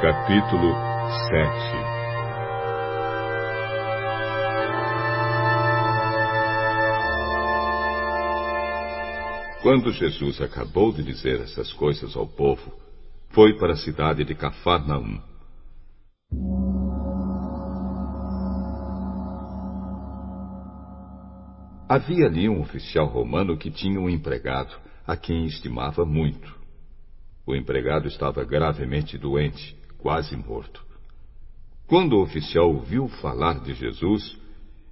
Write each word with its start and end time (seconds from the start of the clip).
Capítulo 0.00 0.74
7 1.28 1.90
Quando 9.62 9.92
Jesus 9.92 10.40
acabou 10.40 10.90
de 10.92 11.02
dizer 11.02 11.40
essas 11.40 11.72
coisas 11.74 12.16
ao 12.16 12.26
povo, 12.26 12.72
foi 13.28 13.58
para 13.58 13.74
a 13.74 13.76
cidade 13.76 14.24
de 14.24 14.34
Cafarnaum. 14.34 15.20
Havia 21.90 22.26
ali 22.26 22.48
um 22.48 22.60
oficial 22.60 23.06
romano 23.06 23.56
que 23.56 23.68
tinha 23.68 24.00
um 24.00 24.08
empregado, 24.08 24.72
a 25.04 25.16
quem 25.16 25.44
estimava 25.46 26.04
muito. 26.04 26.56
O 27.44 27.52
empregado 27.52 28.06
estava 28.06 28.44
gravemente 28.44 29.18
doente 29.18 29.76
quase 29.98 30.36
morto. 30.36 30.84
Quando 31.88 32.12
o 32.12 32.22
oficial 32.22 32.72
ouviu 32.72 33.08
falar 33.08 33.58
de 33.58 33.74
Jesus, 33.74 34.38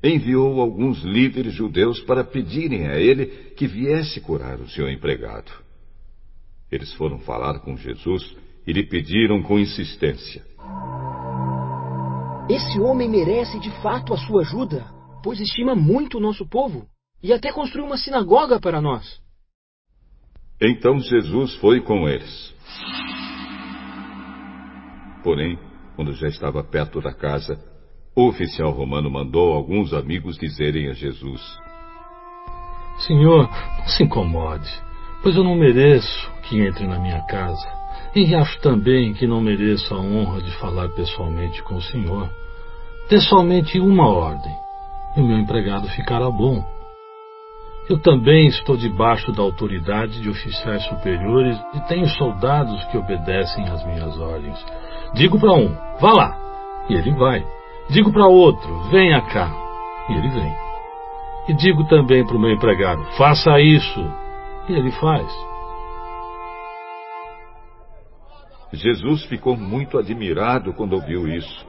enviou 0.03 0.61
alguns 0.61 1.05
líderes 1.05 1.55
judeus 1.55 2.01
para 2.01 2.25
pedirem 2.25 2.89
a 2.89 2.99
ele 2.99 3.27
que 3.55 3.69
viesse 3.69 4.21
curar 4.21 4.59
o 4.59 4.69
seu 4.69 4.91
empregado. 4.91 5.53
Eles 6.69 6.93
foram 6.95 7.21
falar 7.21 7.61
com 7.61 7.77
Jesus 7.77 8.35
e 8.67 8.73
lhe 8.73 8.83
pediram 8.83 9.41
com 9.41 9.57
insistência: 9.57 10.45
Esse 12.51 12.81
homem 12.81 13.09
merece 13.09 13.61
de 13.61 13.71
fato 13.83 14.13
a 14.13 14.17
sua 14.17 14.41
ajuda, 14.41 14.98
pois 15.23 15.41
estima 15.41 15.75
muito 15.75 16.19
o 16.19 16.21
nosso 16.21 16.49
povo 16.49 16.87
e 17.23 17.33
até 17.33 17.53
construiu 17.53 17.87
uma 17.87 17.97
sinagoga 17.97 18.61
para 18.61 18.81
nós. 18.81 19.21
Então 20.61 20.99
Jesus 20.99 21.55
foi 21.57 21.81
com 21.81 22.09
eles. 22.09 22.55
Porém, 25.23 25.59
quando 25.95 26.13
já 26.13 26.29
estava 26.29 26.63
perto 26.63 27.01
da 27.01 27.13
casa, 27.13 27.59
o 28.15 28.29
oficial 28.29 28.71
romano 28.71 29.11
mandou 29.11 29.53
alguns 29.53 29.93
amigos 29.93 30.37
dizerem 30.37 30.89
a 30.89 30.93
Jesus: 30.93 31.41
Senhor, 33.07 33.49
não 33.79 33.87
se 33.87 34.03
incomode, 34.03 34.69
pois 35.23 35.37
eu 35.37 35.45
não 35.45 35.55
mereço 35.55 36.33
que 36.43 36.61
entre 36.61 36.87
na 36.87 36.99
minha 36.99 37.21
casa. 37.27 37.79
E 38.15 38.35
acho 38.35 38.61
também 38.61 39.13
que 39.13 39.27
não 39.27 39.41
mereço 39.41 39.95
a 39.95 40.01
honra 40.01 40.41
de 40.41 40.51
falar 40.59 40.89
pessoalmente 40.91 41.63
com 41.63 41.77
o 41.77 41.83
Senhor. 41.83 42.29
Dê 43.09 43.21
somente 43.21 43.79
uma 43.79 44.09
ordem, 44.09 44.55
o 45.21 45.25
meu 45.25 45.39
empregado 45.39 45.89
ficará 45.89 46.31
bom. 46.31 46.65
Eu 47.89 47.99
também 47.99 48.47
estou 48.49 48.77
debaixo 48.77 49.33
da 49.33 49.43
autoridade 49.43 50.21
de 50.21 50.29
oficiais 50.29 50.85
superiores 50.87 51.59
e 51.75 51.81
tenho 51.89 52.07
soldados 52.11 52.85
que 52.87 52.99
obedecem 52.99 53.67
às 53.69 53.85
minhas 53.87 54.19
ordens. 54.19 54.63
Digo 55.15 55.41
para 55.41 55.53
um, 55.53 55.75
vá 55.99 56.13
lá, 56.13 56.37
e 56.89 56.95
ele 56.95 57.13
vai. 57.13 57.45
Digo 57.89 58.13
para 58.13 58.27
outro, 58.27 58.83
venha 58.91 59.21
cá, 59.23 59.51
e 60.09 60.13
ele 60.13 60.29
vem. 60.29 60.57
E 61.49 61.55
digo 61.55 61.85
também 61.89 62.27
para 62.27 62.37
o 62.37 62.41
meu 62.41 62.53
empregado, 62.53 63.03
faça 63.17 63.59
isso, 63.59 64.05
e 64.69 64.75
ele 64.75 64.91
faz. 64.93 65.27
Jesus 68.71 69.25
ficou 69.25 69.57
muito 69.57 69.97
admirado 69.97 70.75
quando 70.75 70.93
ouviu 70.93 71.27
isso. 71.27 71.68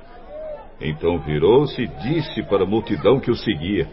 Então 0.81 1.19
virou-se 1.19 1.81
e 1.81 1.87
disse 1.87 2.43
para 2.43 2.63
a 2.63 2.67
multidão 2.67 3.19
que 3.19 3.31
o 3.31 3.35
seguia: 3.35 3.87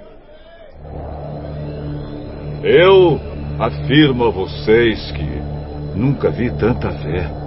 Eu 2.63 3.19
afirmo 3.59 4.25
a 4.25 4.31
vocês 4.31 5.11
que 5.13 5.99
nunca 5.99 6.31
vi 6.31 6.51
tanta 6.57 6.91
fé 6.91 7.47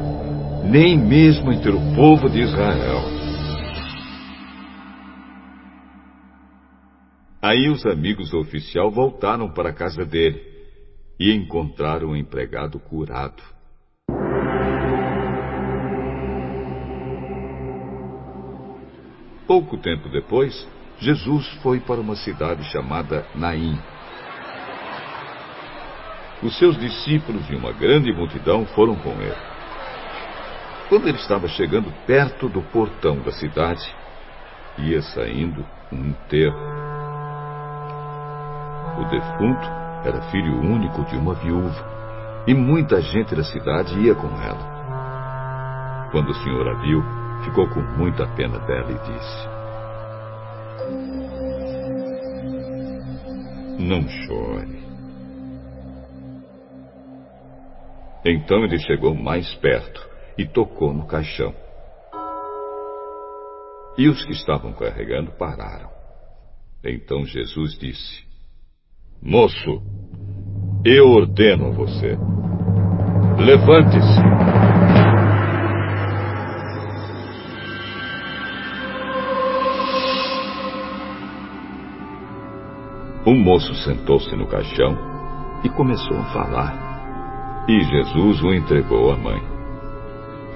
nem 0.63 0.97
mesmo 0.97 1.51
entre 1.51 1.71
o 1.71 1.95
povo 1.95 2.29
de 2.29 2.41
Israel. 2.41 2.99
Aí 7.41 7.69
os 7.69 7.85
amigos 7.85 8.29
do 8.31 8.39
oficial 8.39 8.91
voltaram 8.91 9.51
para 9.51 9.69
a 9.69 9.73
casa 9.73 10.05
dele 10.05 10.41
e 11.19 11.33
encontraram 11.33 12.09
o 12.09 12.15
empregado 12.15 12.79
curado. 12.79 13.41
Pouco 19.49 19.77
tempo 19.79 20.07
depois, 20.09 20.69
Jesus 20.99 21.47
foi 21.63 21.79
para 21.79 21.99
uma 21.99 22.15
cidade 22.15 22.63
chamada 22.65 23.25
Naim. 23.33 23.79
Os 26.43 26.55
seus 26.59 26.77
discípulos 26.77 27.49
e 27.49 27.55
uma 27.55 27.71
grande 27.71 28.13
multidão 28.13 28.63
foram 28.75 28.93
com 28.97 29.09
ele. 29.09 29.35
Quando 30.87 31.07
ele 31.07 31.17
estava 31.17 31.47
chegando 31.47 31.91
perto 32.05 32.47
do 32.47 32.61
portão 32.61 33.17
da 33.21 33.31
cidade, 33.31 33.91
ia 34.77 35.01
saindo 35.01 35.65
um 35.91 36.09
enterro. 36.09 36.59
O 38.99 39.05
defunto 39.05 39.67
era 40.05 40.21
filho 40.29 40.61
único 40.61 41.03
de 41.05 41.15
uma 41.15 41.33
viúva, 41.33 42.43
e 42.45 42.53
muita 42.53 43.01
gente 43.01 43.33
da 43.33 43.43
cidade 43.43 43.97
ia 43.99 44.13
com 44.13 44.27
ela. 44.27 46.07
Quando 46.11 46.29
o 46.29 46.35
senhor 46.35 46.67
a 46.67 46.73
viu, 46.75 47.03
ficou 47.43 47.67
com 47.69 47.81
muita 47.97 48.27
pena 48.35 48.59
dela 48.59 48.91
e 48.91 48.99
disse: 48.99 49.47
Não 53.79 54.07
chore. 54.07 54.79
Então 58.25 58.63
ele 58.63 58.77
chegou 58.79 59.15
mais 59.15 59.53
perto 59.55 60.07
e 60.37 60.45
tocou 60.45 60.93
no 60.93 61.07
caixão. 61.07 61.53
E 63.97 64.07
os 64.07 64.23
que 64.25 64.31
estavam 64.31 64.73
carregando 64.73 65.31
pararam. 65.31 65.89
Então 66.83 67.25
Jesus 67.25 67.77
disse: 67.77 68.23
Moço, 69.21 69.81
eu 70.85 71.09
ordeno 71.09 71.67
a 71.67 71.71
você. 71.71 72.17
Levante-se. 73.37 74.68
O 83.29 83.35
moço 83.35 83.75
sentou-se 83.75 84.35
no 84.35 84.47
caixão 84.47 84.97
e 85.63 85.69
começou 85.69 86.17
a 86.17 86.33
falar. 86.33 87.65
E 87.69 87.79
Jesus 87.79 88.41
o 88.41 88.51
entregou 88.51 89.11
à 89.11 89.17
mãe. 89.17 89.39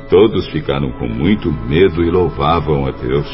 Todos 0.09 0.49
ficaram 0.49 0.91
com 0.93 1.07
muito 1.07 1.51
medo 1.51 2.03
e 2.03 2.09
louvavam 2.09 2.87
a 2.87 2.89
Deus. 2.89 3.29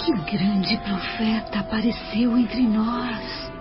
Que 0.00 0.36
grande 0.36 0.76
profeta 0.78 1.60
apareceu 1.60 2.36
entre 2.36 2.62
nós. 2.62 3.52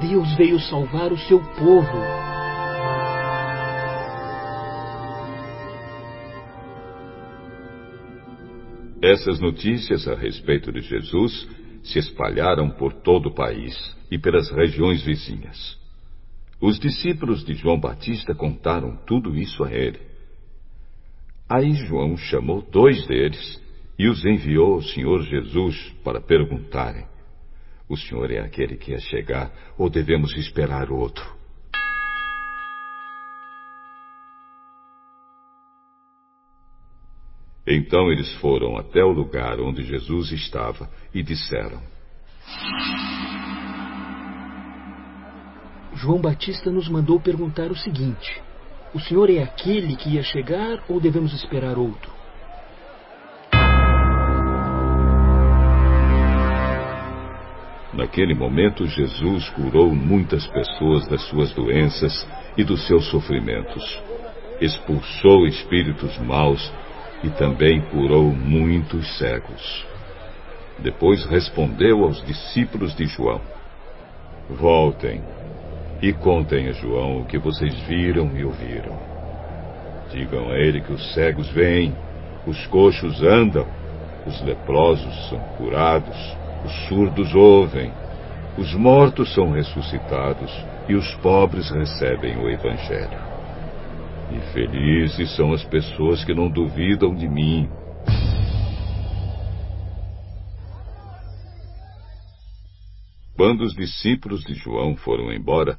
Deus 0.00 0.32
veio 0.36 0.58
salvar 0.58 1.12
o 1.12 1.18
seu 1.18 1.38
povo. 1.38 1.98
Essas 9.02 9.38
notícias 9.38 10.08
a 10.08 10.14
respeito 10.14 10.72
de 10.72 10.80
Jesus 10.80 11.46
se 11.86 11.98
espalharam 11.98 12.70
por 12.70 12.92
todo 12.92 13.28
o 13.28 13.34
país 13.34 13.74
e 14.10 14.18
pelas 14.18 14.50
regiões 14.50 15.02
vizinhas. 15.02 15.78
Os 16.60 16.78
discípulos 16.78 17.44
de 17.44 17.54
João 17.54 17.78
Batista 17.78 18.34
contaram 18.34 18.96
tudo 19.06 19.36
isso 19.36 19.62
a 19.62 19.72
ele. 19.72 20.00
Aí 21.48 21.74
João 21.74 22.16
chamou 22.16 22.62
dois 22.62 23.06
deles 23.06 23.62
e 23.98 24.08
os 24.08 24.24
enviou 24.24 24.74
ao 24.74 24.82
Senhor 24.82 25.22
Jesus 25.22 25.94
para 26.02 26.20
perguntarem: 26.20 27.04
O 27.88 27.96
Senhor 27.96 28.30
é 28.30 28.40
aquele 28.40 28.76
que 28.76 28.92
ia 28.92 29.00
chegar 29.00 29.52
ou 29.78 29.90
devemos 29.90 30.34
esperar 30.36 30.90
outro? 30.90 31.35
Então 37.66 38.12
eles 38.12 38.32
foram 38.36 38.76
até 38.76 39.02
o 39.02 39.10
lugar 39.10 39.58
onde 39.60 39.82
Jesus 39.82 40.30
estava 40.30 40.88
e 41.12 41.22
disseram: 41.22 41.82
João 45.94 46.20
Batista 46.20 46.70
nos 46.70 46.88
mandou 46.88 47.18
perguntar 47.18 47.72
o 47.72 47.76
seguinte: 47.76 48.40
O 48.94 49.00
senhor 49.00 49.28
é 49.30 49.42
aquele 49.42 49.96
que 49.96 50.10
ia 50.10 50.22
chegar 50.22 50.84
ou 50.88 51.00
devemos 51.00 51.32
esperar 51.32 51.76
outro? 51.76 52.14
Naquele 57.92 58.34
momento, 58.34 58.86
Jesus 58.86 59.48
curou 59.50 59.92
muitas 59.94 60.46
pessoas 60.46 61.08
das 61.08 61.22
suas 61.28 61.50
doenças 61.52 62.28
e 62.56 62.62
dos 62.62 62.86
seus 62.86 63.06
sofrimentos. 63.06 64.02
Expulsou 64.60 65.46
espíritos 65.46 66.16
maus 66.18 66.70
e 67.22 67.30
também 67.30 67.80
curou 67.80 68.30
muitos 68.32 69.18
cegos. 69.18 69.86
Depois 70.78 71.24
respondeu 71.24 72.04
aos 72.04 72.24
discípulos 72.24 72.94
de 72.94 73.06
João: 73.06 73.40
Voltem 74.50 75.22
e 76.02 76.12
contem 76.12 76.68
a 76.68 76.72
João 76.72 77.20
o 77.20 77.24
que 77.24 77.38
vocês 77.38 77.74
viram 77.80 78.30
e 78.36 78.44
ouviram. 78.44 78.98
Digam 80.10 80.50
a 80.50 80.58
ele 80.58 80.80
que 80.80 80.92
os 80.92 81.14
cegos 81.14 81.48
veem, 81.48 81.94
os 82.46 82.66
coxos 82.66 83.22
andam, 83.22 83.66
os 84.26 84.40
leprosos 84.42 85.28
são 85.28 85.38
curados, 85.56 86.36
os 86.64 86.72
surdos 86.86 87.34
ouvem, 87.34 87.90
os 88.58 88.74
mortos 88.74 89.32
são 89.34 89.50
ressuscitados 89.50 90.52
e 90.88 90.94
os 90.94 91.14
pobres 91.16 91.70
recebem 91.70 92.36
o 92.36 92.48
Evangelho. 92.48 93.35
E 94.30 94.40
felizes 94.52 95.36
são 95.36 95.52
as 95.52 95.64
pessoas 95.64 96.24
que 96.24 96.34
não 96.34 96.48
duvidam 96.48 97.14
de 97.14 97.28
mim. 97.28 97.68
Quando 103.36 103.62
os 103.62 103.74
discípulos 103.74 104.42
de 104.42 104.54
João 104.54 104.96
foram 104.96 105.32
embora, 105.32 105.78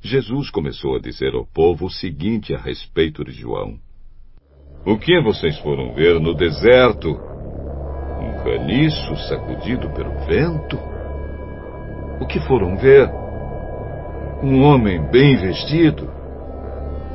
Jesus 0.00 0.50
começou 0.50 0.94
a 0.96 1.00
dizer 1.00 1.34
ao 1.34 1.44
povo 1.44 1.86
o 1.86 1.90
seguinte 1.90 2.54
a 2.54 2.58
respeito 2.58 3.24
de 3.24 3.32
João: 3.32 3.78
O 4.86 4.96
que 4.96 5.20
vocês 5.20 5.58
foram 5.58 5.94
ver 5.94 6.20
no 6.20 6.34
deserto? 6.34 7.10
Um 7.10 8.44
caniço 8.44 9.16
sacudido 9.28 9.90
pelo 9.90 10.12
vento? 10.26 10.78
O 12.20 12.26
que 12.26 12.38
foram 12.40 12.76
ver? 12.76 13.08
Um 14.42 14.62
homem 14.62 15.00
bem 15.10 15.36
vestido? 15.36 16.08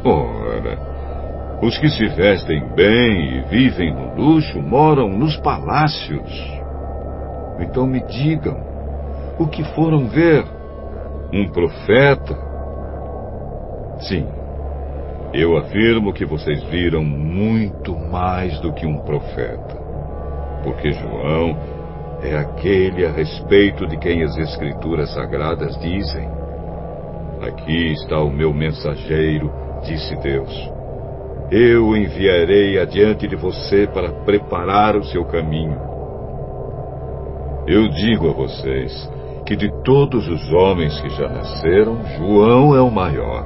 Ora, 0.05 1.59
os 1.61 1.77
que 1.77 1.89
se 1.89 2.05
vestem 2.07 2.61
bem 2.75 3.37
e 3.37 3.41
vivem 3.43 3.93
no 3.93 4.15
luxo 4.15 4.61
moram 4.61 5.07
nos 5.07 5.37
palácios. 5.37 6.29
Então 7.59 7.87
me 7.87 8.01
digam, 8.01 8.57
o 9.39 9.47
que 9.47 9.63
foram 9.73 10.07
ver? 10.07 10.43
Um 11.31 11.47
profeta? 11.49 12.37
Sim, 14.01 14.27
eu 15.33 15.57
afirmo 15.57 16.13
que 16.13 16.25
vocês 16.25 16.61
viram 16.63 17.03
muito 17.03 17.97
mais 17.97 18.59
do 18.59 18.73
que 18.73 18.85
um 18.85 18.99
profeta. 18.99 19.81
Porque 20.63 20.91
João 20.91 21.57
é 22.21 22.37
aquele 22.37 23.05
a 23.05 23.11
respeito 23.11 23.87
de 23.87 23.97
quem 23.97 24.21
as 24.23 24.37
Escrituras 24.37 25.13
Sagradas 25.13 25.77
dizem: 25.79 26.29
Aqui 27.41 27.93
está 27.93 28.19
o 28.19 28.29
meu 28.29 28.53
mensageiro, 28.53 29.51
disse 29.83 30.15
Deus. 30.17 30.51
Eu 31.51 31.95
enviarei 31.95 32.79
adiante 32.79 33.27
de 33.27 33.35
você 33.35 33.87
para 33.87 34.11
preparar 34.23 34.95
o 34.95 35.03
seu 35.03 35.23
caminho. 35.25 35.77
Eu 37.67 37.87
digo 37.89 38.29
a 38.29 38.33
vocês 38.33 39.09
que 39.45 39.55
de 39.55 39.69
todos 39.83 40.27
os 40.27 40.51
homens 40.51 40.99
que 41.01 41.09
já 41.09 41.29
nasceram, 41.29 42.03
João 42.17 42.75
é 42.75 42.81
o 42.81 42.89
maior. 42.89 43.45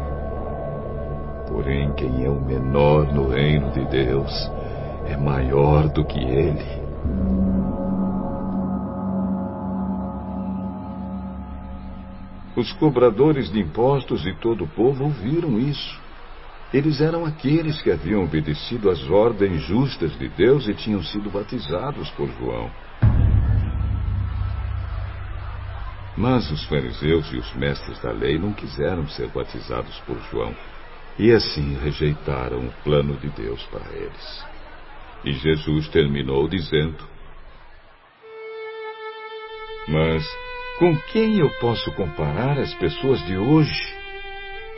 Porém, 1.48 1.92
quem 1.94 2.24
é 2.24 2.30
o 2.30 2.39
menor 2.39 3.12
no 3.13 3.30
reino 3.30 3.72
de 3.72 3.84
Deus 3.86 4.51
é 5.07 5.18
maior 5.18 5.88
do 5.89 6.06
que 6.06 6.19
ele. 6.19 6.66
Os 12.56 12.74
cobradores 12.74 13.51
de 13.51 13.60
impostos 13.60 14.22
de 14.22 14.34
todo 14.39 14.63
o 14.63 14.68
povo 14.68 15.04
ouviram 15.04 15.60
isso. 15.60 16.06
Eles 16.74 17.00
eram 17.00 17.25
aqueles 17.25 17.81
que 17.81 17.90
haviam 17.90 18.24
obedecido 18.24 18.90
às 18.90 19.02
ordens 19.10 19.62
justas 19.62 20.18
de 20.18 20.28
Deus 20.28 20.68
e 20.68 20.74
tinham 20.74 21.02
sido 21.02 21.30
batizados 21.30 22.10
por 22.12 22.30
João. 22.40 22.69
Mas 26.18 26.50
os 26.52 26.66
fariseus 26.66 27.31
e 27.31 27.38
os 27.38 27.54
mestres 27.54 28.02
da 28.02 28.12
lei 28.12 28.38
não 28.38 28.52
quiseram 28.52 29.08
ser 29.08 29.28
batizados 29.30 29.98
por 30.00 30.19
João 30.31 30.54
e 31.18 31.31
assim 31.31 31.78
rejeitaram 31.81 32.68
o 32.68 32.72
plano 32.84 33.16
de 33.18 33.30
Deus 33.30 33.63
para 33.66 33.92
eles. 33.94 34.46
E 35.24 35.31
Jesus 35.34 35.88
terminou 35.90 36.48
dizendo: 36.48 37.04
Mas 39.88 40.25
com 40.80 40.96
quem 41.12 41.40
eu 41.40 41.50
posso 41.60 41.92
comparar 41.94 42.60
as 42.60 42.74
pessoas 42.75 43.24
de 43.25 43.38
hoje? 43.38 43.96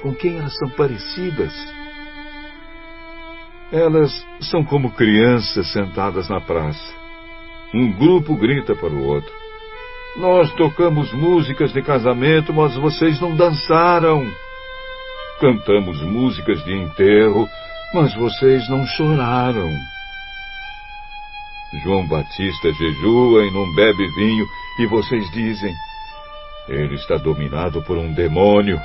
Com 0.01 0.13
quem 0.13 0.37
elas 0.37 0.55
são 0.57 0.69
parecidas? 0.69 1.53
Elas 3.71 4.25
são 4.41 4.63
como 4.63 4.91
crianças 4.91 5.71
sentadas 5.71 6.29
na 6.29 6.39
praça. 6.39 6.95
Um 7.73 7.91
grupo 7.91 8.35
grita 8.35 8.75
para 8.75 8.89
o 8.89 9.05
outro: 9.05 9.31
Nós 10.15 10.51
tocamos 10.55 11.11
músicas 11.13 11.71
de 11.73 11.81
casamento, 11.81 12.53
mas 12.53 12.75
vocês 12.75 13.19
não 13.19 13.35
dançaram. 13.35 14.25
Cantamos 15.39 16.01
músicas 16.01 16.63
de 16.63 16.73
enterro, 16.73 17.47
mas 17.93 18.13
vocês 18.15 18.67
não 18.69 18.85
choraram. 18.85 19.69
João 21.83 22.07
Batista 22.07 22.73
jejua 22.73 23.45
e 23.45 23.51
não 23.51 23.75
bebe 23.75 24.07
vinho, 24.15 24.45
e 24.79 24.87
vocês 24.87 25.29
dizem: 25.31 25.73
ele 26.67 26.95
está 26.95 27.17
dominado 27.17 27.81
por 27.83 27.97
um 27.97 28.13
demônio. 28.13 28.79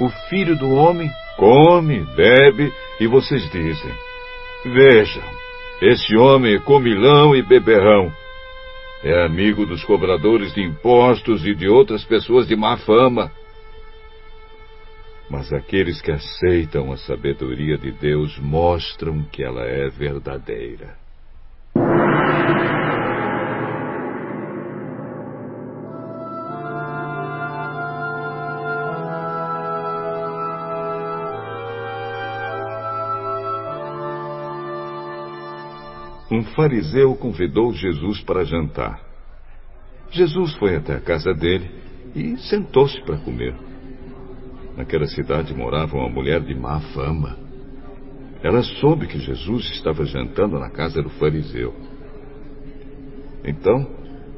O 0.00 0.08
filho 0.28 0.56
do 0.56 0.70
homem 0.70 1.10
come, 1.36 2.00
bebe, 2.16 2.72
e 3.00 3.06
vocês 3.06 3.48
dizem: 3.50 3.92
Vejam, 4.64 5.22
esse 5.80 6.16
homem 6.16 6.54
é 6.54 6.58
comilão 6.60 7.34
e 7.34 7.42
beberrão. 7.42 8.12
É 9.04 9.24
amigo 9.24 9.66
dos 9.66 9.84
cobradores 9.84 10.54
de 10.54 10.62
impostos 10.62 11.44
e 11.44 11.54
de 11.54 11.68
outras 11.68 12.04
pessoas 12.04 12.46
de 12.46 12.54
má 12.54 12.76
fama. 12.76 13.32
Mas 15.28 15.52
aqueles 15.52 16.00
que 16.00 16.12
aceitam 16.12 16.92
a 16.92 16.96
sabedoria 16.96 17.76
de 17.76 17.90
Deus 17.90 18.38
mostram 18.38 19.22
que 19.24 19.42
ela 19.42 19.64
é 19.64 19.88
verdadeira. 19.88 21.01
Um 36.32 36.42
fariseu 36.44 37.14
convidou 37.14 37.74
Jesus 37.74 38.22
para 38.22 38.42
jantar. 38.42 38.98
Jesus 40.10 40.54
foi 40.54 40.76
até 40.76 40.94
a 40.94 41.00
casa 41.00 41.34
dele 41.34 41.70
e 42.14 42.38
sentou-se 42.38 42.98
para 43.02 43.18
comer. 43.18 43.54
Naquela 44.74 45.06
cidade 45.06 45.54
morava 45.54 45.94
uma 45.94 46.08
mulher 46.08 46.40
de 46.40 46.54
má 46.54 46.80
fama. 46.94 47.36
Ela 48.42 48.62
soube 48.62 49.06
que 49.06 49.18
Jesus 49.18 49.70
estava 49.72 50.06
jantando 50.06 50.58
na 50.58 50.70
casa 50.70 51.02
do 51.02 51.10
fariseu. 51.10 51.74
Então, 53.44 53.86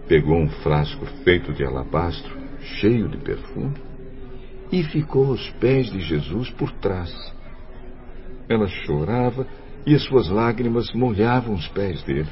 pegou 0.08 0.36
um 0.36 0.48
frasco 0.48 1.06
feito 1.22 1.52
de 1.52 1.64
alabastro, 1.64 2.36
cheio 2.80 3.08
de 3.08 3.18
perfume, 3.18 3.74
e 4.72 4.82
ficou 4.82 5.28
aos 5.28 5.48
pés 5.60 5.92
de 5.92 6.00
Jesus 6.00 6.50
por 6.50 6.72
trás. 6.72 7.12
Ela 8.48 8.66
chorava 8.66 9.46
e 9.86 9.94
as 9.94 10.02
suas 10.04 10.28
lágrimas 10.28 10.92
molhavam 10.92 11.54
os 11.54 11.68
pés 11.68 12.02
dele. 12.04 12.30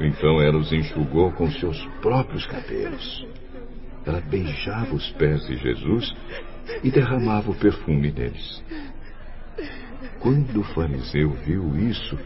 Então 0.00 0.40
ela 0.40 0.58
os 0.58 0.72
enxugou 0.72 1.32
com 1.32 1.50
seus 1.50 1.84
próprios 2.00 2.46
cabelos. 2.46 3.26
Ela 4.06 4.20
beijava 4.20 4.94
os 4.94 5.10
pés 5.12 5.46
de 5.46 5.56
Jesus 5.56 6.14
e 6.82 6.90
derramava 6.90 7.50
o 7.50 7.54
perfume 7.54 8.12
neles. 8.12 8.62
Quando 10.20 10.60
o 10.60 10.64
fariseu 10.64 11.30
viu 11.44 11.76
isso, 11.76 12.18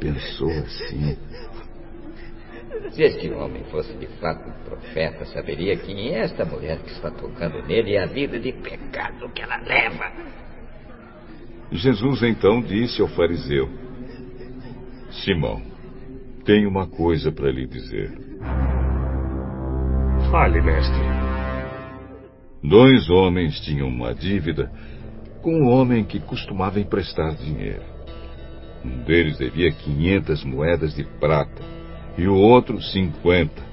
pensou 0.00 0.50
assim: 0.50 1.18
Se 2.90 3.02
este 3.02 3.30
homem 3.30 3.64
fosse 3.64 3.92
de 3.94 4.06
fato 4.18 4.48
um 4.48 4.64
profeta, 4.64 5.24
saberia 5.26 5.76
quem 5.76 6.14
é 6.14 6.20
esta 6.20 6.44
mulher 6.44 6.78
que 6.80 6.92
está 6.92 7.10
tocando 7.10 7.62
nele 7.66 7.92
e 7.92 7.98
a 7.98 8.06
vida 8.06 8.38
de 8.38 8.52
pecado 8.52 9.28
que 9.30 9.42
ela 9.42 9.58
leva. 9.58 10.47
Jesus 11.70 12.22
então 12.22 12.60
disse 12.60 13.00
ao 13.00 13.08
fariseu: 13.08 13.68
Simão, 15.10 15.62
tenho 16.44 16.68
uma 16.68 16.86
coisa 16.86 17.30
para 17.30 17.50
lhe 17.50 17.66
dizer. 17.66 18.10
Fale, 20.30 20.60
mestre. 20.60 21.18
Dois 22.62 23.08
homens 23.08 23.60
tinham 23.60 23.88
uma 23.88 24.14
dívida 24.14 24.70
com 25.42 25.62
um 25.62 25.68
homem 25.68 26.04
que 26.04 26.18
costumava 26.18 26.80
emprestar 26.80 27.34
dinheiro. 27.36 27.82
Um 28.84 29.04
deles 29.04 29.38
devia 29.38 29.70
500 29.70 30.44
moedas 30.44 30.94
de 30.94 31.04
prata 31.04 31.62
e 32.16 32.26
o 32.26 32.34
outro 32.34 32.80
50. 32.80 33.68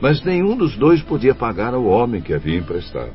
Mas 0.00 0.24
nenhum 0.24 0.56
dos 0.56 0.76
dois 0.76 1.02
podia 1.02 1.34
pagar 1.34 1.74
ao 1.74 1.84
homem 1.84 2.22
que 2.22 2.32
havia 2.32 2.58
emprestado. 2.58 3.12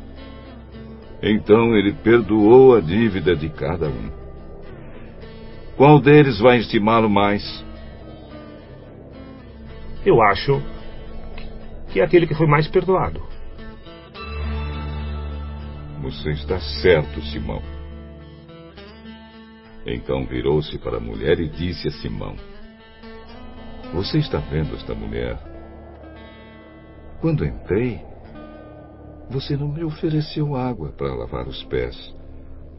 Então 1.24 1.76
ele 1.76 1.94
perdoou 1.94 2.76
a 2.76 2.82
dívida 2.82 3.36
de 3.36 3.50
cada 3.50 3.88
um. 3.88 4.12
Qual 5.76 6.00
deles 6.00 6.40
vai 6.40 6.60
estimá-lo 6.60 7.10
mais? 7.10 7.64
eu 10.06 10.22
acho 10.22 10.62
que 11.92 12.00
é 12.00 12.04
aquele 12.04 12.28
que 12.28 12.36
foi 12.36 12.48
mais 12.48 12.68
perdoado. 12.68 13.22
Você 16.02 16.32
está 16.32 16.60
certo, 16.60 17.22
Simão. 17.22 17.62
Então 19.86 20.26
virou-se 20.26 20.78
para 20.80 20.98
a 20.98 21.00
mulher 21.00 21.40
e 21.40 21.48
disse 21.48 21.88
a 21.88 21.92
Simão: 21.92 22.36
Você 23.94 24.18
está 24.18 24.40
vendo 24.40 24.76
esta 24.76 24.94
mulher? 24.94 25.38
Quando 27.22 27.46
entrei, 27.46 28.02
você 29.30 29.56
não 29.56 29.68
me 29.68 29.84
ofereceu 29.84 30.56
água 30.56 30.92
para 30.92 31.14
lavar 31.14 31.48
os 31.48 31.64
pés, 31.66 32.16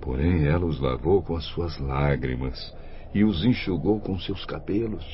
porém 0.00 0.46
ela 0.46 0.66
os 0.66 0.80
lavou 0.80 1.22
com 1.22 1.36
as 1.36 1.44
suas 1.46 1.78
lágrimas 1.78 2.74
e 3.14 3.24
os 3.24 3.44
enxugou 3.44 4.00
com 4.00 4.18
seus 4.18 4.44
cabelos. 4.44 5.04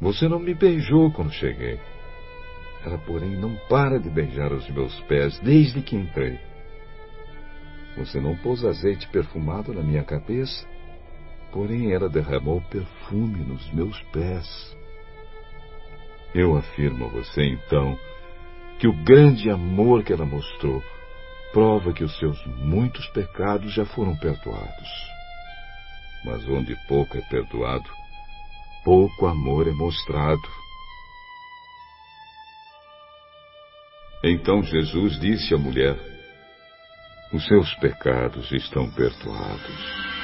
Você 0.00 0.26
não 0.28 0.38
me 0.38 0.54
beijou 0.54 1.12
quando 1.12 1.30
cheguei. 1.32 1.78
Ela, 2.84 2.96
porém, 2.98 3.36
não 3.36 3.54
para 3.68 4.00
de 4.00 4.08
beijar 4.08 4.50
os 4.52 4.68
meus 4.70 4.98
pés 5.02 5.38
desde 5.40 5.82
que 5.82 5.94
entrei. 5.94 6.38
Você 7.98 8.18
não 8.18 8.34
pôs 8.36 8.64
azeite 8.64 9.06
perfumado 9.08 9.74
na 9.74 9.82
minha 9.82 10.02
cabeça, 10.02 10.66
porém 11.52 11.92
ela 11.92 12.08
derramou 12.08 12.62
perfume 12.70 13.44
nos 13.44 13.70
meus 13.74 14.00
pés. 14.04 14.76
Eu 16.34 16.56
afirmo 16.56 17.06
a 17.06 17.08
você, 17.08 17.44
então, 17.44 17.98
que 18.80 18.88
o 18.88 18.92
grande 19.04 19.50
amor 19.50 20.02
que 20.02 20.10
ela 20.10 20.24
mostrou 20.24 20.82
prova 21.52 21.92
que 21.92 22.02
os 22.02 22.18
seus 22.18 22.42
muitos 22.46 23.06
pecados 23.08 23.74
já 23.74 23.84
foram 23.84 24.16
perdoados. 24.16 24.88
Mas 26.24 26.48
onde 26.48 26.74
pouco 26.88 27.18
é 27.18 27.20
perdoado, 27.20 27.88
pouco 28.82 29.26
amor 29.26 29.68
é 29.68 29.72
mostrado. 29.72 30.48
Então 34.24 34.62
Jesus 34.62 35.20
disse 35.20 35.54
à 35.54 35.58
mulher: 35.58 35.98
Os 37.34 37.44
seus 37.46 37.74
pecados 37.74 38.50
estão 38.50 38.90
perdoados. 38.90 40.19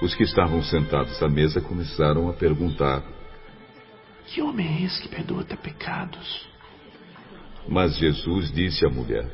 Os 0.00 0.14
que 0.14 0.24
estavam 0.24 0.62
sentados 0.62 1.22
à 1.22 1.28
mesa 1.28 1.60
começaram 1.60 2.28
a 2.28 2.34
perguntar: 2.34 3.02
Que 4.26 4.42
homem 4.42 4.66
é 4.66 4.82
esse 4.84 5.00
que 5.00 5.08
perdoa 5.08 5.40
até 5.40 5.56
pecados? 5.56 6.46
Mas 7.66 7.96
Jesus 7.96 8.52
disse 8.52 8.84
à 8.84 8.90
mulher: 8.90 9.30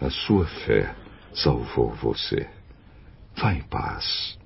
A 0.00 0.10
sua 0.10 0.46
fé 0.46 0.94
salvou 1.32 1.90
você. 1.94 2.48
Vá 3.36 3.54
em 3.54 3.62
paz. 3.62 4.39